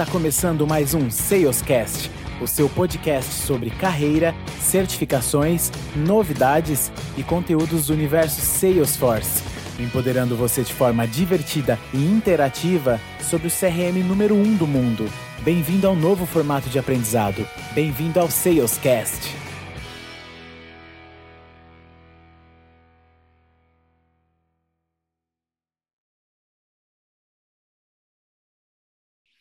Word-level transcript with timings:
Está 0.00 0.10
começando 0.10 0.66
mais 0.66 0.94
um 0.94 1.10
Salescast, 1.10 2.10
o 2.40 2.46
seu 2.46 2.70
podcast 2.70 3.30
sobre 3.30 3.68
carreira, 3.68 4.34
certificações, 4.58 5.70
novidades 5.94 6.90
e 7.18 7.22
conteúdos 7.22 7.88
do 7.88 7.92
universo 7.92 8.40
Salesforce, 8.40 9.42
empoderando 9.78 10.34
você 10.34 10.62
de 10.62 10.72
forma 10.72 11.06
divertida 11.06 11.78
e 11.92 11.98
interativa 11.98 12.98
sobre 13.20 13.48
o 13.48 13.50
CRM 13.50 14.02
número 14.02 14.34
1 14.36 14.40
um 14.40 14.56
do 14.56 14.66
mundo. 14.66 15.06
Bem-vindo 15.42 15.86
ao 15.86 15.94
novo 15.94 16.24
formato 16.24 16.70
de 16.70 16.78
aprendizado. 16.78 17.46
Bem-vindo 17.74 18.18
ao 18.18 18.30
Salescast. 18.30 19.39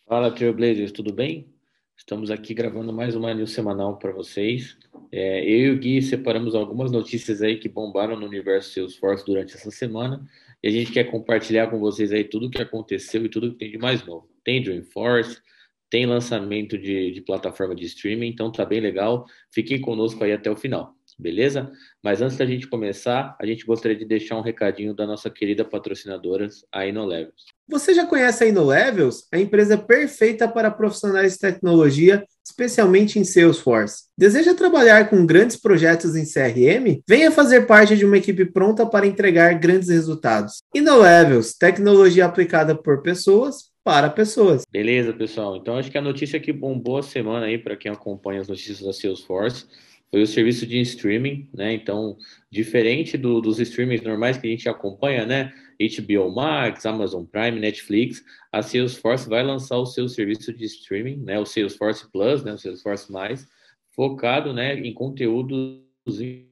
Fala, 0.09 0.31
Trailblazers, 0.31 0.91
tudo 0.91 1.13
bem? 1.13 1.53
Estamos 1.95 2.31
aqui 2.31 2.55
gravando 2.55 2.91
mais 2.91 3.15
uma 3.15 3.31
news 3.31 3.51
semanal 3.51 3.99
para 3.99 4.11
vocês. 4.11 4.75
É, 5.11 5.43
eu 5.43 5.59
e 5.59 5.69
o 5.69 5.77
Gui 5.77 6.01
separamos 6.01 6.55
algumas 6.55 6.91
notícias 6.91 7.43
aí 7.43 7.59
que 7.59 7.69
bombaram 7.69 8.19
no 8.19 8.25
universo 8.25 8.73
Salesforce 8.73 9.23
durante 9.23 9.53
essa 9.53 9.69
semana 9.69 10.27
e 10.63 10.67
a 10.67 10.71
gente 10.71 10.91
quer 10.91 11.03
compartilhar 11.03 11.67
com 11.67 11.77
vocês 11.77 12.11
aí 12.11 12.23
tudo 12.23 12.47
o 12.47 12.49
que 12.49 12.59
aconteceu 12.59 13.23
e 13.23 13.29
tudo 13.29 13.51
que 13.51 13.59
tem 13.59 13.69
de 13.69 13.77
mais 13.77 14.03
novo. 14.03 14.27
Tem 14.43 14.63
Dreamforce, 14.63 15.43
tem 15.91 16.07
lançamento 16.07 16.75
de, 16.75 17.11
de 17.11 17.21
plataforma 17.21 17.75
de 17.75 17.85
streaming, 17.85 18.29
então 18.29 18.51
tá 18.51 18.65
bem 18.65 18.79
legal. 18.79 19.27
Fiquem 19.51 19.79
conosco 19.79 20.23
aí 20.23 20.31
até 20.31 20.49
o 20.49 20.55
final 20.55 20.98
beleza? 21.19 21.71
Mas 22.01 22.21
antes 22.21 22.37
da 22.37 22.45
gente 22.45 22.67
começar, 22.67 23.35
a 23.39 23.45
gente 23.45 23.65
gostaria 23.65 23.97
de 23.97 24.05
deixar 24.05 24.37
um 24.37 24.41
recadinho 24.41 24.93
da 24.93 25.05
nossa 25.05 25.29
querida 25.29 25.65
patrocinadora, 25.65 26.47
a 26.71 26.87
InnoLevels. 26.87 27.45
Você 27.67 27.93
já 27.93 28.05
conhece 28.05 28.43
a 28.43 28.47
InnoLevels? 28.47 29.27
A 29.31 29.37
empresa 29.37 29.77
perfeita 29.77 30.47
para 30.47 30.71
profissionais 30.71 31.33
de 31.33 31.39
tecnologia, 31.39 32.25
especialmente 32.43 33.19
em 33.19 33.23
Salesforce. 33.23 34.05
Deseja 34.17 34.55
trabalhar 34.55 35.09
com 35.09 35.25
grandes 35.25 35.57
projetos 35.57 36.15
em 36.15 36.23
CRM? 36.25 37.01
Venha 37.07 37.29
fazer 37.29 37.67
parte 37.67 37.95
de 37.97 38.05
uma 38.05 38.17
equipe 38.17 38.45
pronta 38.45 38.85
para 38.85 39.05
entregar 39.05 39.59
grandes 39.59 39.89
resultados. 39.89 40.63
InnoLevels, 40.73 41.53
tecnologia 41.53 42.25
aplicada 42.25 42.73
por 42.73 43.01
pessoas 43.01 43.69
para 43.83 44.09
pessoas. 44.09 44.63
Beleza, 44.71 45.13
pessoal. 45.13 45.57
Então 45.57 45.77
acho 45.77 45.91
que 45.91 45.97
a 45.97 46.01
notícia 46.01 46.39
que 46.39 46.53
bombou 46.53 46.97
a 46.97 47.03
semana 47.03 47.45
aí 47.45 47.57
para 47.57 47.75
quem 47.75 47.91
acompanha 47.91 48.41
as 48.41 48.47
notícias 48.47 48.81
da 48.81 48.93
Salesforce 48.93 49.65
foi 50.11 50.21
o 50.23 50.27
serviço 50.27 50.65
de 50.65 50.79
streaming, 50.81 51.47
né? 51.53 51.73
Então, 51.73 52.17
diferente 52.51 53.17
do, 53.17 53.39
dos 53.39 53.59
streamings 53.59 54.01
normais 54.01 54.37
que 54.37 54.47
a 54.47 54.49
gente 54.49 54.67
acompanha, 54.67 55.25
né? 55.25 55.53
HBO 55.79 56.31
Max, 56.33 56.85
Amazon 56.85 57.23
Prime, 57.25 57.59
Netflix, 57.59 58.23
a 58.51 58.61
Salesforce 58.61 59.29
vai 59.29 59.43
lançar 59.43 59.77
o 59.77 59.85
seu 59.85 60.09
serviço 60.09 60.51
de 60.51 60.65
streaming, 60.65 61.17
né? 61.17 61.39
O 61.39 61.45
Salesforce 61.45 62.09
Plus, 62.11 62.43
né? 62.43 62.53
O 62.53 62.57
Salesforce 62.57 63.11
Mais, 63.11 63.47
focado, 63.95 64.53
né? 64.53 64.79
Em 64.79 64.93
conteúdos 64.93 65.81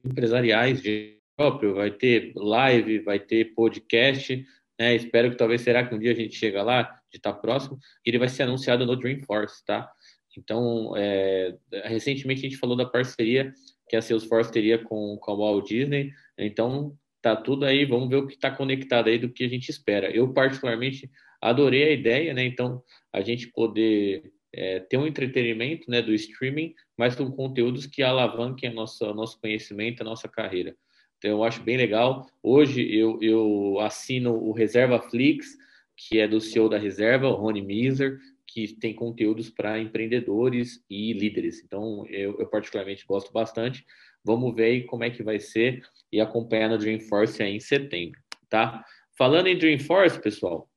empresariais 0.04 0.80
de 0.80 1.18
próprio. 1.36 1.74
Vai 1.74 1.90
ter 1.90 2.32
live, 2.36 3.00
vai 3.00 3.18
ter 3.18 3.54
podcast, 3.54 4.46
né? 4.78 4.94
Espero 4.94 5.30
que 5.30 5.36
talvez 5.36 5.62
será 5.62 5.84
que 5.84 5.94
um 5.94 5.98
dia 5.98 6.12
a 6.12 6.16
gente 6.16 6.36
chega 6.36 6.62
lá, 6.62 6.98
de 7.10 7.16
estar 7.16 7.32
próximo. 7.32 7.78
Ele 8.04 8.18
vai 8.18 8.28
ser 8.28 8.44
anunciado 8.44 8.86
no 8.86 8.96
Dreamforce, 8.96 9.64
tá? 9.64 9.90
Então, 10.38 10.92
é, 10.96 11.56
recentemente 11.84 12.40
a 12.40 12.48
gente 12.48 12.58
falou 12.58 12.76
da 12.76 12.86
parceria 12.86 13.52
que 13.88 13.96
a 13.96 14.02
Salesforce 14.02 14.52
teria 14.52 14.78
com, 14.78 15.16
com 15.20 15.32
a 15.32 15.34
Walt 15.34 15.68
Disney. 15.68 16.12
Então, 16.36 16.96
tá 17.20 17.34
tudo 17.34 17.64
aí, 17.64 17.84
vamos 17.84 18.08
ver 18.08 18.16
o 18.16 18.26
que 18.26 18.34
está 18.34 18.50
conectado 18.50 19.08
aí 19.08 19.18
do 19.18 19.30
que 19.30 19.44
a 19.44 19.48
gente 19.48 19.68
espera. 19.70 20.10
Eu, 20.10 20.32
particularmente, 20.32 21.10
adorei 21.40 21.84
a 21.84 21.92
ideia, 21.92 22.34
né? 22.34 22.44
Então, 22.44 22.82
a 23.12 23.20
gente 23.20 23.48
poder 23.48 24.30
é, 24.52 24.80
ter 24.80 24.96
um 24.96 25.06
entretenimento 25.06 25.90
né, 25.90 26.00
do 26.00 26.14
streaming, 26.14 26.74
mas 26.96 27.16
com 27.16 27.30
conteúdos 27.30 27.86
que 27.86 28.02
alavanquem 28.02 28.72
nossa, 28.72 29.12
nosso 29.12 29.40
conhecimento, 29.40 30.02
a 30.02 30.04
nossa 30.04 30.28
carreira. 30.28 30.76
Então, 31.18 31.30
eu 31.30 31.42
acho 31.42 31.62
bem 31.62 31.76
legal. 31.76 32.26
Hoje, 32.42 32.82
eu, 32.94 33.18
eu 33.20 33.78
assino 33.80 34.34
o 34.34 34.52
Reserva 34.52 35.00
Flix, 35.00 35.56
que 35.96 36.18
é 36.18 36.28
do 36.28 36.40
CEO 36.40 36.68
da 36.68 36.78
Reserva, 36.78 37.26
o 37.26 37.34
Rony 37.34 37.62
Miser 37.62 38.18
que 38.66 38.74
tem 38.74 38.94
conteúdos 38.94 39.50
para 39.50 39.78
empreendedores 39.78 40.84
e 40.88 41.12
líderes. 41.12 41.62
Então, 41.64 42.04
eu, 42.08 42.38
eu, 42.38 42.46
particularmente 42.46 43.06
gosto 43.06 43.32
bastante. 43.32 43.84
Vamos 44.24 44.54
ver 44.54 44.64
aí 44.64 44.84
como 44.84 45.04
é 45.04 45.10
que 45.10 45.22
vai 45.22 45.38
ser 45.38 45.82
e 46.12 46.20
acompanhar 46.20 46.68
no 46.68 46.78
Dreamforce 46.78 47.42
aí 47.42 47.54
em 47.54 47.60
setembro, 47.60 48.20
tá? 48.48 48.84
Falando 49.16 49.46
em 49.46 49.56
Dreamforce, 49.56 50.20
pessoal, 50.20 50.68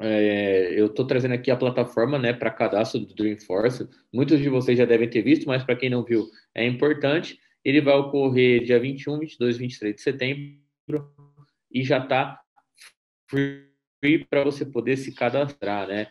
é, 0.00 0.72
eu 0.78 0.86
estou 0.86 1.06
trazendo 1.06 1.34
aqui 1.34 1.50
a 1.50 1.56
plataforma 1.56 2.18
né, 2.18 2.32
para 2.32 2.50
cadastro 2.50 3.00
do 3.00 3.14
Dreamforce. 3.14 3.88
Muitos 4.12 4.40
de 4.40 4.48
vocês 4.48 4.76
já 4.76 4.84
devem 4.84 5.08
ter 5.08 5.22
visto, 5.22 5.46
mas 5.46 5.62
para 5.62 5.76
quem 5.76 5.90
não 5.90 6.04
viu, 6.04 6.26
é 6.54 6.66
importante. 6.66 7.38
Ele 7.64 7.80
vai 7.80 7.94
ocorrer 7.94 8.64
dia 8.64 8.80
21, 8.80 9.18
22, 9.18 9.58
23 9.58 9.94
de 9.94 10.02
setembro 10.02 10.58
e 11.70 11.84
já 11.84 11.98
está 11.98 12.40
free 13.30 13.72
para 14.28 14.44
você 14.44 14.66
poder 14.66 14.96
se 14.96 15.14
cadastrar, 15.14 15.86
né? 15.86 16.08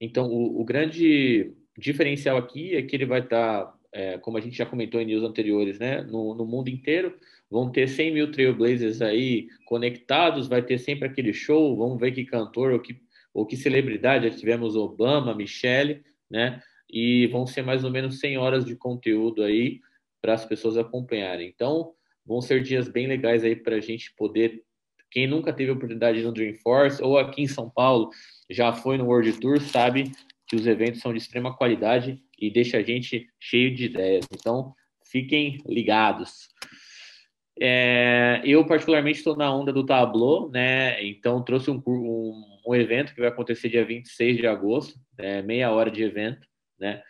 Então, 0.00 0.28
o, 0.28 0.60
o 0.60 0.64
grande 0.64 1.52
diferencial 1.76 2.36
aqui 2.36 2.74
é 2.74 2.82
que 2.82 2.94
ele 2.94 3.06
vai 3.06 3.20
estar, 3.20 3.74
é, 3.92 4.18
como 4.18 4.36
a 4.36 4.40
gente 4.40 4.56
já 4.56 4.66
comentou 4.66 5.00
em 5.00 5.06
news 5.06 5.22
anteriores, 5.22 5.78
né, 5.78 6.02
no, 6.02 6.34
no, 6.34 6.44
mundo 6.44 6.68
inteiro. 6.68 7.16
Vão 7.50 7.70
ter 7.70 7.88
100 7.88 8.12
mil 8.12 8.30
Trailblazers 8.30 9.00
aí 9.00 9.48
conectados, 9.64 10.48
vai 10.48 10.62
ter 10.62 10.78
sempre 10.78 11.08
aquele 11.08 11.32
show. 11.32 11.76
Vamos 11.76 11.98
ver 11.98 12.12
que 12.12 12.24
cantor 12.24 12.72
ou 12.72 12.80
que, 12.80 13.00
ou 13.32 13.46
que 13.46 13.56
celebridade. 13.56 14.28
Já 14.28 14.36
tivemos 14.36 14.76
Obama, 14.76 15.34
Michelle, 15.34 16.02
né? 16.30 16.62
E 16.90 17.26
vão 17.28 17.46
ser 17.46 17.62
mais 17.62 17.84
ou 17.84 17.90
menos 17.90 18.18
100 18.18 18.38
horas 18.38 18.64
de 18.64 18.74
conteúdo 18.74 19.42
aí 19.42 19.80
para 20.20 20.34
as 20.34 20.44
pessoas 20.44 20.76
acompanharem. 20.76 21.48
Então, 21.48 21.92
vão 22.24 22.40
ser 22.40 22.62
dias 22.62 22.88
bem 22.88 23.06
legais 23.06 23.44
aí 23.44 23.56
para 23.56 23.76
a 23.76 23.80
gente 23.80 24.14
poder. 24.14 24.62
Quem 25.10 25.26
nunca 25.26 25.52
teve 25.52 25.70
oportunidade 25.70 26.22
no 26.22 26.32
Dreamforce 26.32 27.02
ou 27.02 27.18
aqui 27.18 27.42
em 27.42 27.48
São 27.48 27.70
Paulo 27.70 28.10
já 28.50 28.72
foi 28.72 28.98
no 28.98 29.06
World 29.06 29.32
Tour, 29.40 29.60
sabe 29.60 30.12
que 30.46 30.56
os 30.56 30.66
eventos 30.66 31.00
são 31.00 31.12
de 31.12 31.18
extrema 31.18 31.54
qualidade 31.54 32.22
e 32.38 32.50
deixa 32.50 32.78
a 32.78 32.82
gente 32.82 33.26
cheio 33.38 33.74
de 33.74 33.86
ideias. 33.86 34.26
Então, 34.32 34.72
fiquem 35.10 35.58
ligados. 35.66 36.48
É, 37.60 38.40
eu, 38.44 38.64
particularmente, 38.66 39.18
estou 39.18 39.36
na 39.36 39.52
onda 39.52 39.72
do 39.72 39.84
Tableau, 39.84 40.48
né? 40.50 41.02
Então, 41.04 41.42
trouxe 41.42 41.70
um, 41.70 41.82
um, 41.86 42.44
um, 42.66 42.74
evento 42.74 43.12
que 43.12 43.20
vai 43.20 43.28
acontecer 43.28 43.68
dia 43.68 43.84
26 43.84 44.36
de 44.36 44.46
agosto, 44.46 44.98
é, 45.18 45.42
meia 45.42 45.70
hora 45.72 45.90
de 45.90 46.02
evento, 46.02 46.46
né? 46.78 47.02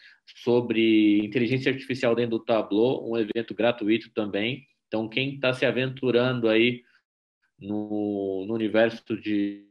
Sobre 0.42 1.18
inteligência 1.18 1.70
artificial 1.70 2.14
dentro 2.14 2.38
do 2.38 2.44
Tableau, 2.44 3.08
um 3.10 3.16
evento 3.16 3.54
gratuito 3.54 4.10
também. 4.14 4.66
Então, 4.86 5.08
quem 5.08 5.34
está 5.34 5.52
se 5.52 5.66
aventurando 5.66 6.48
aí 6.48 6.82
no, 7.58 8.44
no 8.46 8.54
universo 8.54 9.16
de, 9.20 9.66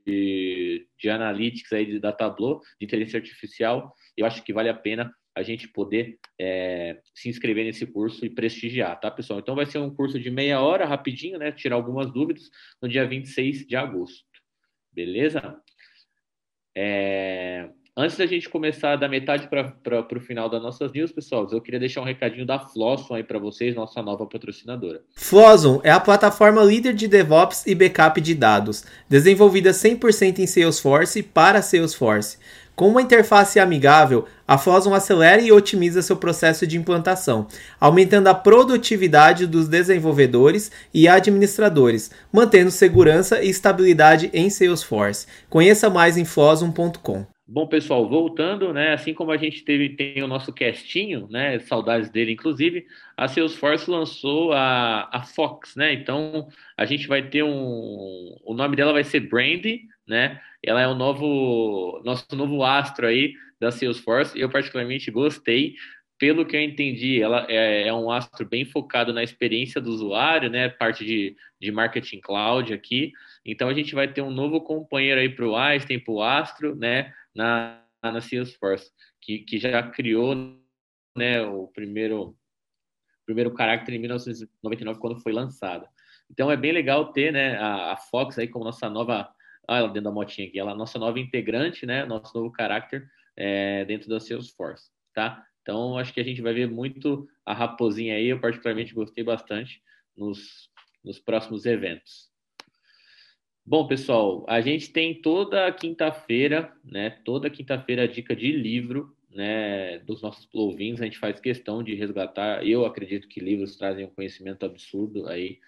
de, 0.97 1.09
analytics 1.09 1.71
aí 1.71 1.99
da 1.99 2.11
Tableau, 2.11 2.59
de 2.79 2.85
inteligência 2.85 3.19
artificial, 3.19 3.93
eu 4.15 4.25
acho 4.25 4.43
que 4.43 4.53
vale 4.53 4.69
a 4.69 4.73
pena 4.73 5.13
a 5.35 5.43
gente 5.43 5.67
poder 5.67 6.17
é, 6.39 6.99
se 7.13 7.29
inscrever 7.29 7.63
nesse 7.63 7.85
curso 7.85 8.25
e 8.25 8.29
prestigiar, 8.29 8.99
tá, 8.99 9.11
pessoal? 9.11 9.39
Então 9.39 9.55
vai 9.55 9.67
ser 9.67 9.77
um 9.77 9.93
curso 9.93 10.19
de 10.19 10.31
meia 10.31 10.59
hora, 10.59 10.85
rapidinho, 10.85 11.37
né? 11.37 11.51
Tirar 11.51 11.75
algumas 11.75 12.11
dúvidas, 12.11 12.49
no 12.81 12.89
dia 12.89 13.07
26 13.07 13.67
de 13.67 13.75
agosto. 13.75 14.25
Beleza? 14.91 15.61
É, 16.75 17.69
Antes 17.99 18.15
da 18.15 18.27
gente 18.27 18.47
começar 18.47 18.95
da 18.95 19.09
metade 19.09 19.47
para 19.47 20.05
o 20.15 20.19
final 20.19 20.47
das 20.47 20.61
nossas 20.61 20.91
news, 20.91 21.11
pessoal, 21.11 21.47
eu 21.51 21.59
queria 21.59 21.79
deixar 21.79 21.99
um 22.01 22.03
recadinho 22.03 22.45
da 22.45 22.59
Flosson 22.59 23.15
aí 23.15 23.23
para 23.23 23.39
vocês, 23.39 23.73
nossa 23.73 24.03
nova 24.03 24.23
patrocinadora. 24.27 25.01
Flosson 25.15 25.81
é 25.83 25.89
a 25.89 25.99
plataforma 25.99 26.61
líder 26.61 26.93
de 26.93 27.07
DevOps 27.07 27.65
e 27.65 27.73
backup 27.73 28.21
de 28.21 28.35
dados, 28.35 28.85
desenvolvida 29.09 29.71
100% 29.71 30.37
em 30.37 30.45
Salesforce 30.45 31.23
para 31.23 31.63
Salesforce. 31.63 32.37
Com 32.75 32.87
uma 32.89 33.01
interface 33.01 33.59
amigável, 33.59 34.25
a 34.47 34.59
Flosson 34.59 34.93
acelera 34.93 35.41
e 35.41 35.51
otimiza 35.51 36.03
seu 36.03 36.17
processo 36.17 36.67
de 36.67 36.77
implantação, 36.77 37.47
aumentando 37.79 38.27
a 38.27 38.35
produtividade 38.35 39.47
dos 39.47 39.67
desenvolvedores 39.67 40.71
e 40.93 41.07
administradores, 41.07 42.11
mantendo 42.31 42.69
segurança 42.69 43.41
e 43.41 43.49
estabilidade 43.49 44.29
em 44.31 44.51
Salesforce. 44.51 45.25
Conheça 45.49 45.89
mais 45.89 46.15
em 46.15 46.25
flosson.com. 46.25 47.36
Bom, 47.49 47.65
pessoal, 47.65 48.05
voltando, 48.09 48.73
né? 48.73 48.91
Assim 48.91 49.13
como 49.13 49.31
a 49.31 49.37
gente 49.37 49.63
teve 49.63 49.87
tem 49.95 50.21
o 50.21 50.27
nosso 50.27 50.51
castinho, 50.51 51.29
né? 51.29 51.57
Saudades 51.59 52.09
dele, 52.09 52.33
inclusive, 52.33 52.85
a 53.15 53.25
Salesforce 53.29 53.89
lançou 53.89 54.51
a, 54.51 55.07
a 55.09 55.23
Fox, 55.23 55.73
né? 55.77 55.93
Então 55.93 56.49
a 56.75 56.83
gente 56.83 57.07
vai 57.07 57.21
ter 57.29 57.43
um. 57.43 58.35
O 58.43 58.53
nome 58.53 58.75
dela 58.75 58.91
vai 58.91 59.05
ser 59.05 59.21
Brandy, 59.21 59.83
né? 60.05 60.41
Ela 60.61 60.81
é 60.81 60.87
o 60.89 60.93
novo 60.93 62.01
nosso 62.03 62.25
novo 62.35 62.63
astro 62.63 63.07
aí 63.07 63.33
da 63.61 63.71
Salesforce. 63.71 64.37
Eu 64.37 64.49
particularmente 64.49 65.09
gostei. 65.09 65.75
Pelo 66.19 66.45
que 66.45 66.55
eu 66.57 66.61
entendi, 66.61 67.21
ela 67.21 67.45
é, 67.47 67.87
é 67.87 67.93
um 67.93 68.11
astro 68.11 68.45
bem 68.45 68.65
focado 68.65 69.13
na 69.13 69.23
experiência 69.23 69.79
do 69.79 69.91
usuário, 69.91 70.49
né? 70.49 70.67
Parte 70.67 71.05
de, 71.05 71.35
de 71.61 71.71
marketing 71.71 72.19
cloud 72.19 72.73
aqui. 72.73 73.13
Então 73.45 73.69
a 73.69 73.73
gente 73.73 73.95
vai 73.95 74.07
ter 74.07 74.21
um 74.21 74.31
novo 74.31 74.59
companheiro 74.59 75.21
aí 75.21 75.29
para 75.29 75.47
o 75.47 75.55
Einstein, 75.55 75.99
para 75.99 76.13
o 76.13 76.21
Astro, 76.21 76.75
né? 76.75 77.13
Na, 77.37 77.83
na 78.03 78.19
Salesforce, 78.19 78.91
que, 79.21 79.39
que 79.39 79.59
já 79.59 79.83
criou 79.91 80.35
né, 81.15 81.41
o 81.43 81.67
primeiro 81.67 82.35
primeiro 83.25 83.53
caráter 83.53 83.93
em 83.93 83.99
1999 83.99 84.99
quando 84.99 85.21
foi 85.21 85.33
lançada. 85.33 85.89
Então 86.31 86.49
é 86.49 86.55
bem 86.55 86.71
legal 86.71 87.11
ter 87.11 87.31
né, 87.31 87.57
a, 87.57 87.91
a 87.91 87.97
Fox 87.97 88.39
aí 88.39 88.47
como 88.47 88.63
nossa 88.63 88.89
nova, 88.89 89.29
olha 89.67 89.79
ela 89.79 89.87
dentro 89.89 90.03
da 90.03 90.11
motinha 90.11 90.47
aqui, 90.47 90.57
ela 90.57 90.71
é 90.71 90.75
nossa 90.75 90.97
nova 90.97 91.19
integrante, 91.19 91.85
né, 91.85 92.05
nosso 92.05 92.35
novo 92.37 92.51
caráter 92.51 93.05
é, 93.35 93.83
dentro 93.83 94.09
da 94.09 94.19
Salesforce, 94.19 94.89
tá? 95.13 95.45
Então 95.61 95.97
acho 95.97 96.13
que 96.13 96.21
a 96.21 96.23
gente 96.23 96.41
vai 96.41 96.53
ver 96.53 96.69
muito 96.69 97.27
a 97.45 97.53
raposinha 97.53 98.15
aí, 98.15 98.27
eu 98.27 98.39
particularmente 98.39 98.93
gostei 98.93 99.25
bastante 99.25 99.81
nos, 100.15 100.69
nos 101.03 101.19
próximos 101.19 101.65
eventos. 101.65 102.29
Bom, 103.69 103.85
pessoal, 103.85 104.45
a 104.47 104.61
gente 104.61 104.93
tem 104.93 105.13
toda 105.21 105.69
quinta-feira, 105.73 106.71
né? 106.85 107.09
Toda 107.25 107.49
quinta-feira 107.49 108.07
dica 108.07 108.33
de 108.33 108.49
livro, 108.49 109.13
né? 109.29 109.99
Dos 109.99 110.21
nossos 110.21 110.47
ouvintes, 110.53 111.01
a 111.01 111.03
gente 111.03 111.17
faz 111.17 111.37
questão 111.41 111.83
de 111.83 111.93
resgatar. 111.93 112.65
Eu 112.65 112.85
acredito 112.85 113.27
que 113.27 113.41
livros 113.41 113.75
trazem 113.75 114.05
um 114.05 114.09
conhecimento 114.09 114.65
absurdo 114.65 115.27
aí 115.27 115.59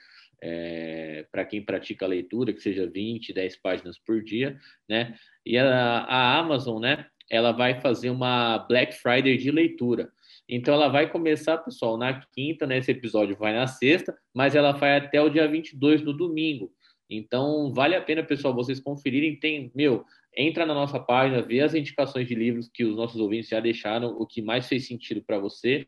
é, 0.42 1.26
para 1.30 1.44
quem 1.44 1.62
pratica 1.62 2.06
a 2.06 2.08
leitura, 2.08 2.54
que 2.54 2.62
seja 2.62 2.90
20, 2.90 3.34
10 3.34 3.58
páginas 3.58 4.00
por 4.00 4.24
dia, 4.24 4.58
né? 4.88 5.14
E 5.46 5.58
a, 5.58 5.68
a 5.68 6.40
Amazon, 6.40 6.82
né? 6.82 7.06
Ela 7.30 7.52
vai 7.52 7.82
fazer 7.82 8.12
uma 8.12 8.60
Black 8.60 8.94
Friday 8.94 9.36
de 9.36 9.52
leitura. 9.52 10.10
Então 10.48 10.74
ela 10.74 10.88
vai 10.88 11.12
começar, 11.12 11.58
pessoal, 11.58 11.98
na 11.98 12.22
quinta, 12.34 12.66
né? 12.66 12.78
Esse 12.78 12.92
episódio 12.92 13.36
vai 13.36 13.52
na 13.54 13.68
sexta, 13.68 14.18
mas 14.34 14.56
ela 14.56 14.72
vai 14.72 14.96
até 14.96 15.22
o 15.22 15.28
dia 15.28 15.46
22 15.50 16.02
no 16.02 16.14
domingo. 16.14 16.72
Então, 17.10 17.74
vale 17.74 17.96
a 17.96 18.02
pena, 18.02 18.24
pessoal, 18.24 18.54
vocês 18.54 18.80
conferirem. 18.80 19.40
Tem, 19.40 19.72
meu, 19.74 20.06
entra 20.36 20.66
na 20.66 20.74
nossa 20.74 21.00
página, 21.00 21.42
vê 21.42 21.62
as 21.62 21.74
indicações 21.74 22.28
de 22.28 22.36
livros 22.36 22.70
que 22.72 22.84
os 22.84 22.96
nossos 22.96 23.20
ouvintes 23.20 23.50
já 23.50 23.60
deixaram, 23.60 24.10
o 24.10 24.28
que 24.28 24.42
mais 24.42 24.68
fez 24.68 24.86
sentido 24.88 25.24
para 25.24 25.40
você, 25.40 25.88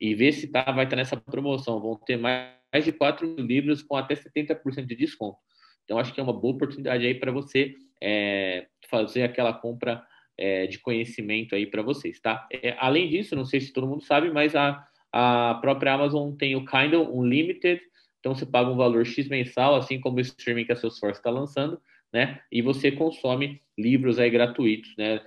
e 0.00 0.14
vê 0.14 0.32
se 0.32 0.48
tá, 0.48 0.64
vai 0.64 0.84
estar 0.84 0.90
tá 0.90 0.96
nessa 0.96 1.16
promoção. 1.16 1.80
Vão 1.80 1.96
ter 1.96 2.16
mais 2.16 2.84
de 2.84 2.92
4 2.92 3.26
mil 3.26 3.44
livros 3.44 3.82
com 3.82 3.96
até 3.96 4.14
70% 4.14 4.86
de 4.86 4.96
desconto. 4.96 5.36
Então, 5.84 5.98
acho 5.98 6.14
que 6.14 6.20
é 6.20 6.22
uma 6.22 6.32
boa 6.32 6.54
oportunidade 6.54 7.04
aí 7.04 7.14
para 7.14 7.32
você 7.32 7.74
é, 8.00 8.66
fazer 8.88 9.24
aquela 9.24 9.52
compra 9.52 10.02
é, 10.38 10.66
de 10.66 10.78
conhecimento 10.78 11.54
aí 11.54 11.66
para 11.66 11.82
vocês, 11.82 12.18
tá? 12.18 12.48
É, 12.50 12.74
além 12.78 13.08
disso, 13.10 13.36
não 13.36 13.44
sei 13.44 13.60
se 13.60 13.72
todo 13.72 13.86
mundo 13.86 14.02
sabe, 14.02 14.30
mas 14.30 14.56
a, 14.56 14.86
a 15.12 15.58
própria 15.60 15.92
Amazon 15.92 16.34
tem 16.34 16.56
o 16.56 16.64
Kindle 16.64 17.14
Unlimited, 17.14 17.82
então 18.20 18.34
você 18.34 18.46
paga 18.46 18.70
um 18.70 18.76
valor 18.76 19.04
X 19.04 19.28
mensal, 19.28 19.74
assim 19.74 19.98
como 19.98 20.18
o 20.18 20.20
streaming 20.20 20.66
que 20.66 20.72
a 20.72 20.76
Salesforce 20.76 21.18
está 21.18 21.30
lançando, 21.30 21.80
né? 22.12 22.40
E 22.52 22.62
você 22.62 22.92
consome 22.92 23.60
livros 23.76 24.18
aí 24.18 24.30
gratuitos, 24.30 24.94
né? 24.96 25.20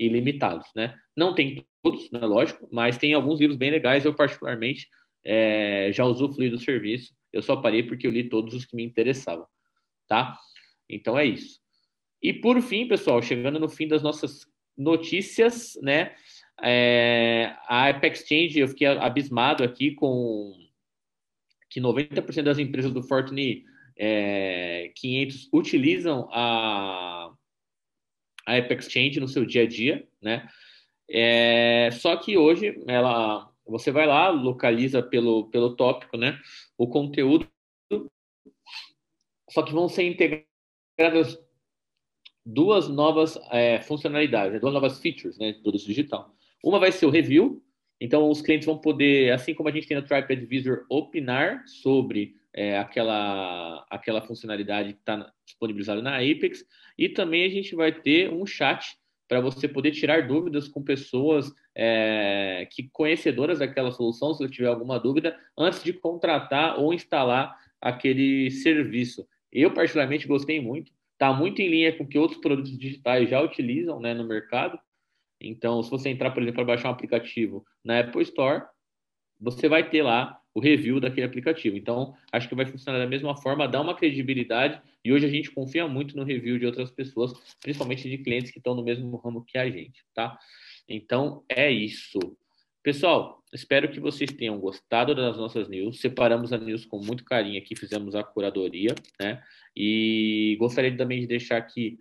Ilimitados, 0.00 0.66
né? 0.74 0.98
Não 1.16 1.34
tem 1.34 1.64
todos, 1.82 2.10
né? 2.10 2.20
Lógico, 2.20 2.66
mas 2.72 2.96
tem 2.96 3.12
alguns 3.12 3.38
livros 3.38 3.58
bem 3.58 3.70
legais. 3.70 4.04
Eu 4.04 4.14
particularmente 4.14 4.88
é, 5.24 5.90
já 5.92 6.04
usufruí 6.04 6.48
do 6.48 6.58
serviço. 6.58 7.14
Eu 7.32 7.42
só 7.42 7.56
parei 7.56 7.82
porque 7.82 8.06
eu 8.06 8.10
li 8.10 8.28
todos 8.28 8.54
os 8.54 8.64
que 8.64 8.74
me 8.74 8.82
interessavam, 8.82 9.46
tá? 10.08 10.36
Então 10.88 11.18
é 11.18 11.26
isso. 11.26 11.60
E 12.22 12.32
por 12.32 12.60
fim, 12.62 12.88
pessoal, 12.88 13.20
chegando 13.20 13.60
no 13.60 13.68
fim 13.68 13.86
das 13.86 14.02
nossas 14.02 14.46
notícias, 14.76 15.78
né? 15.82 16.14
É, 16.62 17.54
a 17.66 17.88
Apex 17.88 18.20
Exchange, 18.20 18.58
eu 18.58 18.68
fiquei 18.68 18.86
abismado 18.86 19.64
aqui 19.64 19.92
com 19.92 20.54
que 21.72 21.80
90% 21.80 22.42
das 22.42 22.58
empresas 22.58 22.92
do 22.92 23.02
Fortune 23.02 23.64
é, 23.96 24.92
500 24.94 25.48
utilizam 25.52 26.28
a, 26.30 27.32
a 28.46 28.56
Apex 28.58 28.86
Exchange 28.86 29.18
no 29.18 29.26
seu 29.26 29.46
dia 29.46 29.62
a 29.62 29.66
dia, 29.66 30.06
né? 30.20 30.46
É, 31.10 31.88
só 31.92 32.14
que 32.16 32.36
hoje 32.36 32.78
ela, 32.86 33.50
você 33.66 33.90
vai 33.90 34.06
lá, 34.06 34.28
localiza 34.28 35.02
pelo, 35.02 35.48
pelo 35.48 35.74
tópico, 35.74 36.18
né? 36.18 36.38
O 36.76 36.86
conteúdo, 36.86 37.48
só 39.50 39.62
que 39.62 39.72
vão 39.72 39.88
ser 39.88 40.02
integradas 40.04 41.38
duas 42.44 42.86
novas 42.86 43.38
é, 43.50 43.80
funcionalidades, 43.80 44.52
né? 44.52 44.58
duas 44.58 44.74
novas 44.74 45.00
features, 45.00 45.38
né? 45.38 45.52
De 45.52 45.62
produto 45.62 45.86
digital. 45.86 46.34
Uma 46.62 46.78
vai 46.78 46.92
ser 46.92 47.06
o 47.06 47.10
review, 47.10 47.64
então, 48.04 48.28
os 48.28 48.42
clientes 48.42 48.66
vão 48.66 48.76
poder, 48.76 49.32
assim 49.32 49.54
como 49.54 49.68
a 49.68 49.72
gente 49.72 49.86
tem 49.86 49.96
no 49.96 50.02
TripadVisor, 50.02 50.84
opinar 50.88 51.62
sobre 51.68 52.34
é, 52.52 52.76
aquela, 52.76 53.86
aquela 53.88 54.20
funcionalidade 54.20 54.94
que 54.94 54.98
está 54.98 55.32
disponibilizada 55.46 56.02
na 56.02 56.16
Apex. 56.16 56.64
E 56.98 57.08
também 57.08 57.44
a 57.44 57.48
gente 57.48 57.76
vai 57.76 57.92
ter 57.92 58.28
um 58.28 58.44
chat 58.44 58.96
para 59.28 59.40
você 59.40 59.68
poder 59.68 59.92
tirar 59.92 60.26
dúvidas 60.26 60.66
com 60.66 60.82
pessoas 60.82 61.52
é, 61.76 62.66
que 62.72 62.90
conhecedoras 62.92 63.60
daquela 63.60 63.92
solução, 63.92 64.34
se 64.34 64.42
você 64.42 64.50
tiver 64.50 64.66
alguma 64.66 64.98
dúvida, 64.98 65.38
antes 65.56 65.84
de 65.84 65.92
contratar 65.92 66.80
ou 66.80 66.92
instalar 66.92 67.56
aquele 67.80 68.50
serviço. 68.50 69.24
Eu, 69.52 69.72
particularmente, 69.72 70.26
gostei 70.26 70.60
muito. 70.60 70.90
Está 71.12 71.32
muito 71.32 71.62
em 71.62 71.68
linha 71.68 71.96
com 71.96 72.02
o 72.02 72.08
que 72.08 72.18
outros 72.18 72.40
produtos 72.40 72.76
digitais 72.76 73.30
já 73.30 73.40
utilizam 73.40 74.00
né, 74.00 74.12
no 74.12 74.26
mercado. 74.26 74.76
Então, 75.42 75.82
se 75.82 75.90
você 75.90 76.08
entrar, 76.08 76.30
por 76.30 76.42
exemplo, 76.42 76.64
para 76.64 76.74
baixar 76.74 76.88
um 76.88 76.92
aplicativo 76.92 77.64
na 77.84 78.00
Apple 78.00 78.22
Store, 78.22 78.62
você 79.40 79.68
vai 79.68 79.88
ter 79.88 80.02
lá 80.02 80.40
o 80.54 80.60
review 80.60 81.00
daquele 81.00 81.26
aplicativo. 81.26 81.76
Então, 81.76 82.14
acho 82.30 82.48
que 82.48 82.54
vai 82.54 82.66
funcionar 82.66 82.98
da 82.98 83.06
mesma 83.06 83.36
forma, 83.36 83.66
dá 83.66 83.80
uma 83.80 83.94
credibilidade 83.94 84.80
e 85.04 85.12
hoje 85.12 85.26
a 85.26 85.28
gente 85.28 85.50
confia 85.50 85.88
muito 85.88 86.16
no 86.16 86.24
review 86.24 86.58
de 86.58 86.66
outras 86.66 86.90
pessoas, 86.90 87.32
principalmente 87.60 88.08
de 88.08 88.18
clientes 88.18 88.52
que 88.52 88.58
estão 88.58 88.74
no 88.74 88.84
mesmo 88.84 89.16
ramo 89.16 89.44
que 89.44 89.58
a 89.58 89.68
gente, 89.68 90.04
tá? 90.14 90.38
Então, 90.88 91.44
é 91.48 91.70
isso. 91.70 92.18
Pessoal, 92.82 93.42
espero 93.52 93.90
que 93.90 94.00
vocês 94.00 94.30
tenham 94.32 94.58
gostado 94.58 95.14
das 95.14 95.36
nossas 95.36 95.68
news. 95.68 96.00
Separamos 96.00 96.52
a 96.52 96.58
news 96.58 96.84
com 96.84 96.98
muito 96.98 97.24
carinho 97.24 97.58
aqui, 97.58 97.76
fizemos 97.76 98.14
a 98.14 98.22
curadoria, 98.22 98.94
né? 99.20 99.42
E 99.74 100.56
gostaria 100.58 100.94
também 100.96 101.20
de 101.20 101.26
deixar 101.26 101.56
aqui 101.56 101.98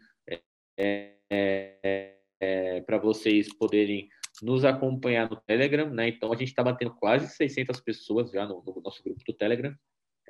é, 0.77 1.13
é, 1.29 2.15
é, 2.41 2.81
para 2.81 2.97
vocês 2.97 3.53
poderem 3.53 4.09
nos 4.41 4.65
acompanhar 4.65 5.29
no 5.29 5.35
Telegram, 5.35 5.89
né? 5.89 6.09
Então 6.09 6.33
a 6.33 6.35
gente 6.35 6.49
está 6.49 6.63
batendo 6.63 6.91
quase 6.95 7.27
600 7.35 7.79
pessoas 7.79 8.31
já 8.31 8.45
no, 8.45 8.63
no 8.65 8.81
nosso 8.81 9.03
grupo 9.03 9.21
do 9.25 9.33
Telegram. 9.33 9.73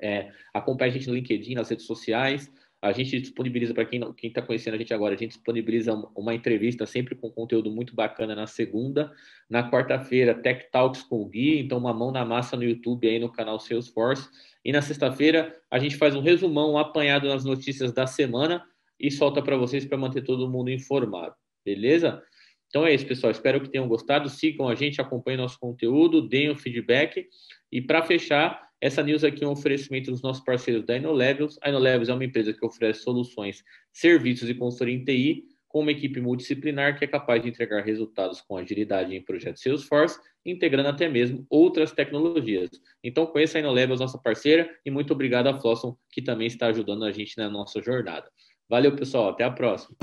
É, 0.01 0.31
acompanhe 0.53 0.91
a 0.91 0.93
gente 0.93 1.07
no 1.07 1.15
LinkedIn, 1.15 1.55
nas 1.55 1.69
redes 1.69 1.85
sociais. 1.85 2.51
A 2.81 2.91
gente 2.91 3.21
disponibiliza, 3.21 3.75
para 3.75 3.85
quem 3.85 4.01
está 4.23 4.41
conhecendo 4.41 4.73
a 4.73 4.77
gente 4.77 4.91
agora, 4.91 5.13
a 5.13 5.17
gente 5.17 5.33
disponibiliza 5.33 5.93
uma 6.15 6.33
entrevista 6.33 6.85
sempre 6.87 7.13
com 7.13 7.29
conteúdo 7.29 7.69
muito 7.69 7.95
bacana 7.95 8.33
na 8.33 8.47
segunda. 8.47 9.13
Na 9.47 9.69
quarta-feira, 9.69 10.33
Tech 10.33 10.67
Talks 10.71 11.03
com 11.03 11.21
o 11.21 11.29
Gui, 11.29 11.59
então 11.59 11.77
uma 11.77 11.93
mão 11.93 12.11
na 12.11 12.25
massa 12.25 12.57
no 12.57 12.63
YouTube 12.63 13.07
aí 13.07 13.19
no 13.19 13.31
canal 13.31 13.59
Salesforce. 13.59 14.27
E 14.65 14.71
na 14.71 14.81
sexta-feira, 14.81 15.55
a 15.69 15.77
gente 15.77 15.95
faz 15.95 16.15
um 16.15 16.21
resumão, 16.21 16.73
um 16.73 16.77
apanhado 16.77 17.27
nas 17.27 17.45
notícias 17.45 17.93
da 17.93 18.07
semana 18.07 18.65
e 18.99 19.11
solta 19.11 19.43
para 19.43 19.55
vocês 19.55 19.85
para 19.85 19.97
manter 19.97 20.23
todo 20.23 20.49
mundo 20.49 20.71
informado. 20.71 21.35
Beleza? 21.65 22.21
Então 22.67 22.85
é 22.85 22.93
isso, 22.93 23.05
pessoal. 23.05 23.31
Espero 23.31 23.61
que 23.61 23.69
tenham 23.69 23.87
gostado. 23.87 24.29
Sigam 24.29 24.67
a 24.67 24.75
gente, 24.75 25.01
acompanhem 25.01 25.37
nosso 25.37 25.59
conteúdo, 25.59 26.27
deem 26.27 26.49
o 26.49 26.55
feedback. 26.55 27.27
E 27.71 27.81
para 27.81 28.01
fechar, 28.01 28.69
essa 28.79 29.03
news 29.03 29.23
aqui 29.23 29.43
é 29.43 29.47
um 29.47 29.51
oferecimento 29.51 30.09
dos 30.09 30.21
nossos 30.21 30.43
parceiros 30.43 30.85
da 30.85 30.95
InnoLevels. 30.95 31.59
A 31.61 31.69
InnoLevels 31.69 32.09
é 32.09 32.13
uma 32.13 32.25
empresa 32.25 32.53
que 32.53 32.65
oferece 32.65 33.01
soluções, 33.01 33.63
serviços 33.91 34.49
e 34.49 34.55
consultoria 34.55 34.95
em 34.95 35.03
TI 35.03 35.43
com 35.71 35.79
uma 35.79 35.91
equipe 35.91 36.19
multidisciplinar 36.19 36.97
que 36.97 37.05
é 37.05 37.07
capaz 37.07 37.41
de 37.41 37.49
entregar 37.49 37.81
resultados 37.83 38.41
com 38.41 38.57
agilidade 38.57 39.15
em 39.15 39.21
projetos 39.21 39.63
Salesforce, 39.63 40.19
integrando 40.45 40.89
até 40.89 41.07
mesmo 41.07 41.45
outras 41.49 41.91
tecnologias. 41.93 42.69
Então 43.01 43.25
conheça 43.25 43.57
a 43.57 43.61
InnoLevels, 43.61 44.01
nossa 44.01 44.17
parceira, 44.17 44.69
e 44.85 44.91
muito 44.91 45.13
obrigado 45.13 45.47
a 45.47 45.59
Flosson, 45.59 45.95
que 46.11 46.21
também 46.21 46.47
está 46.47 46.67
ajudando 46.67 47.05
a 47.05 47.11
gente 47.11 47.37
na 47.37 47.49
nossa 47.49 47.81
jornada. 47.81 48.29
Valeu, 48.69 48.95
pessoal. 48.95 49.29
Até 49.29 49.43
a 49.43 49.51
próxima. 49.51 49.97